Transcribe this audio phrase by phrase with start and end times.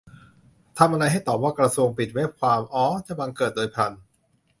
[0.77, 3.93] ทำอะไร ให้ตอบว่า "กระทรวงปิดเว็บ"- ความ "อ๋อ" จะบังเกิดโดยพลัน